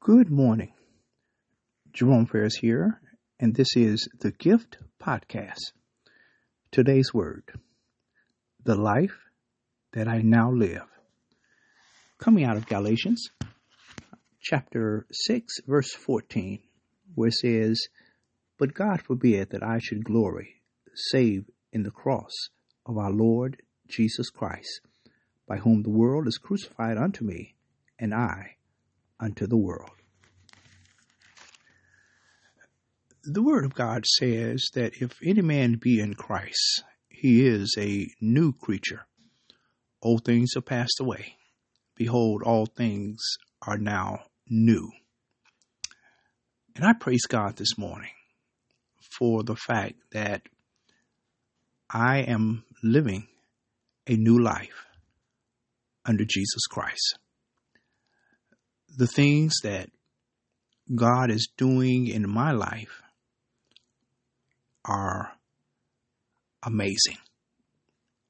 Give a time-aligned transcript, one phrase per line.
[0.00, 0.72] Good morning.
[1.92, 3.00] Jerome Ferris here,
[3.40, 5.72] and this is the Gift Podcast.
[6.70, 7.52] Today's word
[8.64, 9.18] the life
[9.92, 10.86] that I now live.
[12.16, 13.28] Coming out of Galatians
[14.40, 16.60] chapter 6, verse 14,
[17.16, 17.88] where it says,
[18.56, 20.62] But God forbid that I should glory
[20.94, 22.32] save in the cross
[22.86, 24.80] of our Lord Jesus Christ,
[25.46, 27.56] by whom the world is crucified unto me,
[27.98, 28.57] and I
[29.20, 29.90] unto the world.
[33.24, 38.06] The Word of God says that if any man be in Christ, he is a
[38.20, 39.06] new creature.
[40.02, 41.36] Old things are passed away.
[41.96, 43.20] Behold, all things
[43.66, 44.90] are now new.
[46.76, 48.12] And I praise God this morning
[49.18, 50.42] for the fact that
[51.90, 53.26] I am living
[54.06, 54.86] a new life
[56.04, 57.18] under Jesus Christ.
[58.98, 59.90] The things that
[60.92, 63.00] God is doing in my life
[64.84, 65.32] are
[66.64, 67.18] amazing.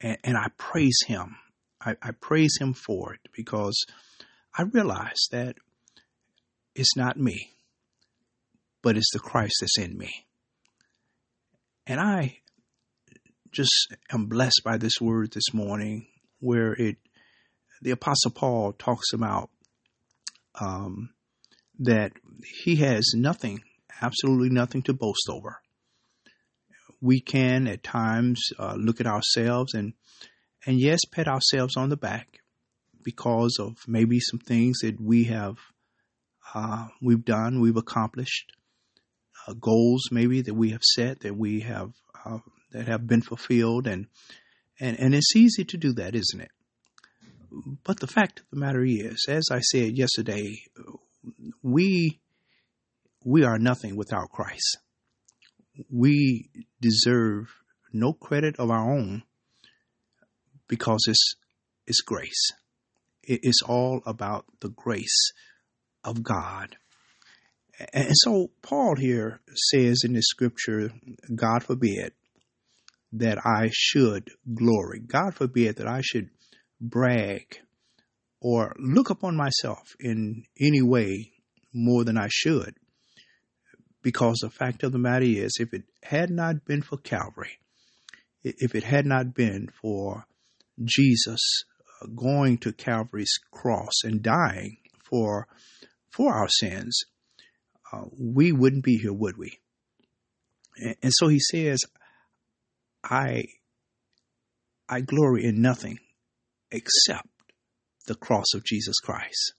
[0.00, 1.36] And, and I praise Him.
[1.80, 3.86] I, I praise Him for it because
[4.58, 5.54] I realize that
[6.74, 7.52] it's not me,
[8.82, 10.26] but it's the Christ that's in me.
[11.86, 12.38] And I
[13.52, 16.08] just am blessed by this word this morning
[16.40, 16.96] where it
[17.80, 19.50] the apostle paul talks about
[20.60, 21.10] um,
[21.78, 22.12] that
[22.62, 23.60] he has nothing
[24.02, 25.60] absolutely nothing to boast over.
[27.00, 29.94] We can at times uh, look at ourselves and
[30.64, 32.40] and yes pat ourselves on the back
[33.02, 35.56] because of maybe some things that we have
[36.54, 38.50] uh, we've done we've accomplished
[39.46, 41.92] uh, goals maybe that we have set that we have
[42.24, 42.38] uh,
[42.72, 44.06] that have been fulfilled and
[44.80, 46.50] and and it's easy to do that isn't it
[47.86, 50.58] but the fact of the matter is as i said yesterday
[51.62, 52.20] we
[53.24, 54.78] we are nothing without christ.
[55.90, 56.48] We
[56.80, 57.48] deserve
[57.92, 59.24] no credit of our own
[60.68, 61.34] because it's
[61.86, 62.52] it's grace.
[63.22, 65.32] It's all about the grace
[66.04, 66.76] of god.
[67.92, 70.92] And so paul here says in this scripture
[71.34, 72.12] god forbid
[73.12, 75.00] that I should glory.
[75.00, 76.30] God forbid that I should
[76.80, 77.58] brag
[78.40, 81.32] or look upon myself in any way
[81.72, 82.74] more than I should.
[84.02, 87.58] Because the fact of the matter is, if it had not been for Calvary,
[88.44, 90.24] if it had not been for
[90.84, 91.64] Jesus
[92.00, 94.76] uh, going to Calvary's cross and dying
[95.10, 95.48] for
[96.10, 97.02] for our sins,
[97.92, 99.58] uh, we wouldn't be here, would we?
[100.76, 101.80] And, and so he says,
[103.02, 103.46] I
[104.88, 105.98] I glory in nothing
[106.70, 107.28] except
[108.06, 109.54] the cross of Jesus Christ.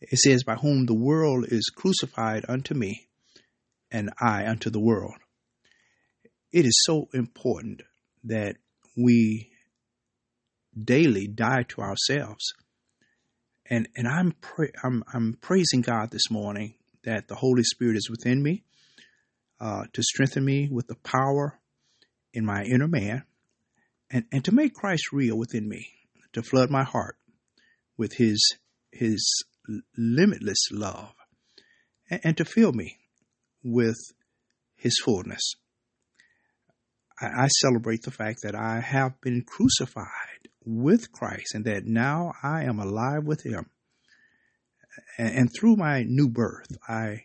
[0.00, 3.08] It says, By whom the world is crucified unto me,
[3.90, 5.14] and I unto the world.
[6.52, 7.82] It is so important
[8.24, 8.56] that
[8.96, 9.50] we
[10.80, 12.52] daily die to ourselves.
[13.68, 18.10] And and I'm pra- I'm I'm praising God this morning that the Holy Spirit is
[18.10, 18.64] within me
[19.60, 21.58] uh, to strengthen me with the power
[22.32, 23.24] in my inner man
[24.10, 25.88] and, and to make Christ real within me,
[26.32, 27.16] to flood my heart
[27.96, 28.56] with his
[28.92, 29.44] his
[29.96, 31.14] limitless love
[32.10, 32.98] and, and to fill me
[33.62, 33.96] with
[34.76, 35.54] his fullness.
[37.20, 42.32] I, I celebrate the fact that I have been crucified with Christ and that now
[42.42, 43.70] I am alive with him.
[45.18, 47.24] And, and through my new birth, I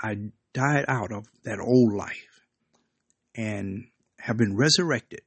[0.00, 0.16] I
[0.52, 2.42] died out of that old life
[3.34, 3.88] and
[4.18, 5.20] have been resurrected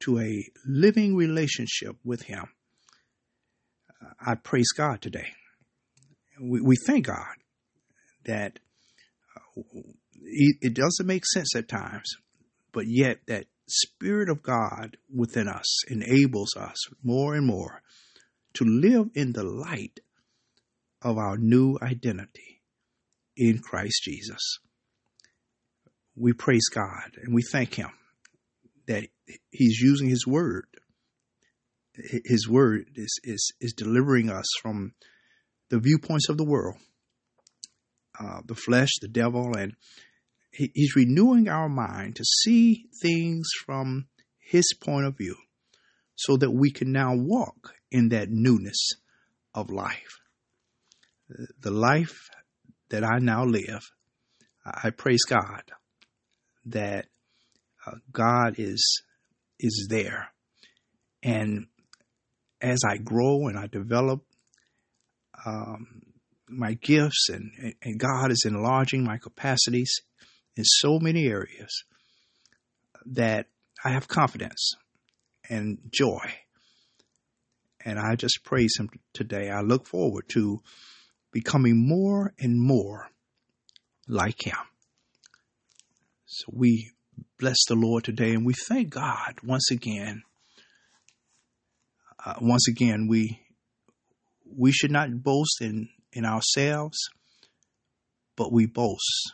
[0.00, 2.46] to a living relationship with Him.
[4.24, 5.28] I praise God today.
[6.40, 7.36] We, we thank God
[8.24, 8.58] that
[9.36, 9.62] uh,
[10.22, 12.10] it doesn't make sense at times,
[12.72, 17.82] but yet that Spirit of God within us enables us more and more
[18.54, 20.00] to live in the light
[21.02, 22.62] of our new identity
[23.36, 24.58] in Christ Jesus
[26.20, 27.90] we praise God and we thank Him
[28.86, 29.06] that
[29.50, 30.66] He's using His Word.
[31.94, 34.94] His Word is, is, is delivering us from
[35.70, 36.76] the viewpoints of the world,
[38.18, 39.74] uh, the flesh, the devil, and
[40.52, 44.08] he, He's renewing our mind to see things from
[44.38, 45.36] His point of view
[46.14, 48.90] so that we can now walk in that newness
[49.54, 50.20] of life.
[51.60, 52.28] The life
[52.90, 53.90] that I now live,
[54.64, 55.62] I praise God
[56.66, 57.06] that
[57.86, 59.02] uh, God is
[59.58, 60.32] is there,
[61.22, 61.66] and
[62.60, 64.22] as I grow and I develop,
[65.44, 66.02] um,
[66.48, 70.00] my gifts and, and God is enlarging my capacities
[70.56, 71.84] in so many areas
[73.06, 73.46] that
[73.84, 74.74] I have confidence
[75.48, 76.32] and joy.
[77.84, 79.48] And I just praise Him today.
[79.48, 80.60] I look forward to
[81.32, 83.08] becoming more and more
[84.06, 84.56] like Him.
[86.26, 86.90] So we
[87.38, 90.22] bless the Lord today and we thank God once again.
[92.24, 93.40] Uh, once again, we
[94.56, 96.98] we should not boast in, in ourselves,
[98.36, 99.32] but we boast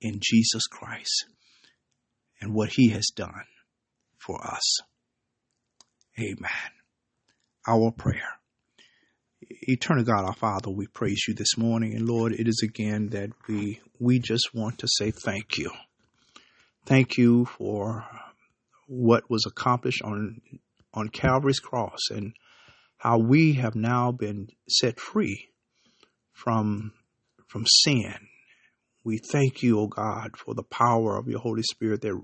[0.00, 1.26] in Jesus Christ
[2.40, 3.44] and what he has done
[4.18, 4.78] for us.
[6.18, 6.72] Amen.
[7.66, 8.38] Our prayer.
[9.40, 11.94] Eternal God, our Father, we praise you this morning.
[11.94, 15.70] And Lord, it is again that we, we just want to say thank you.
[16.86, 18.06] Thank you for
[18.86, 20.40] what was accomplished on,
[20.94, 22.34] on Calvary's cross and
[22.98, 25.48] how we have now been set free
[26.32, 26.92] from,
[27.46, 28.14] from sin.
[29.04, 32.18] We thank you, O oh God, for the power of your Holy Spirit that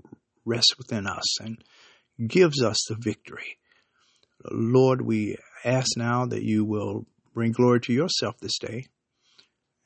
[0.45, 1.63] rests within us and
[2.27, 3.57] gives us the victory.
[4.49, 8.85] Lord, we ask now that you will bring glory to yourself this day,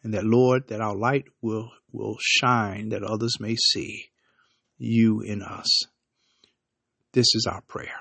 [0.03, 4.05] and that, Lord, that our light will, will shine, that others may see
[4.77, 5.87] you in us.
[7.13, 7.95] This is our prayer,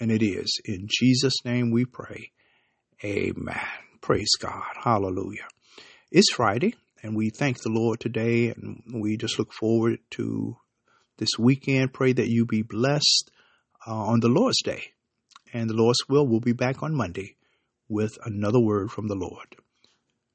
[0.00, 0.60] and it is.
[0.64, 2.32] In Jesus' name we pray.
[3.04, 3.60] Amen.
[4.00, 4.72] Praise God.
[4.82, 5.46] Hallelujah.
[6.10, 10.56] It's Friday, and we thank the Lord today, and we just look forward to
[11.18, 11.92] this weekend.
[11.92, 13.30] Pray that you be blessed
[13.86, 14.82] uh, on the Lord's Day.
[15.52, 17.36] And the Lord's will, we'll be back on Monday
[17.88, 19.56] with another word from the Lord.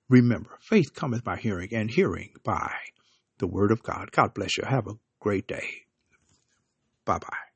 [0.09, 2.73] Remember, faith cometh by hearing, and hearing by
[3.39, 4.11] the word of God.
[4.11, 4.63] God bless you.
[4.67, 5.67] Have a great day.
[7.05, 7.54] Bye bye.